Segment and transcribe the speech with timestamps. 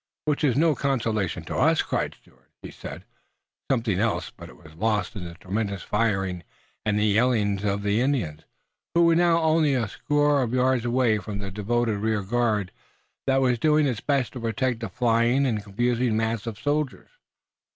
[0.25, 2.49] "Which is no consolation to us," cried Stuart.
[2.63, 3.05] He said
[3.69, 6.41] something else, but it was lost in the tremendous firing
[6.83, 8.41] and yelling of the Indians,
[8.95, 12.71] who were now only a score of yards away from the devoted rear guard
[13.27, 17.09] that was doing its best to protect the flying and confused mass of soldiers.